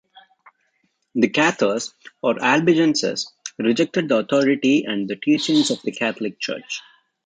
The 1.13 1.29
Cathars 1.29 1.93
or 2.23 2.41
Albigenses 2.43 3.31
rejected 3.59 4.09
the 4.09 4.17
authority 4.17 4.83
and 4.83 5.07
the 5.07 5.15
teachings 5.15 5.69
of 5.69 5.79
the 5.83 5.91
Catholic 5.91 6.39
Church. 6.39 6.81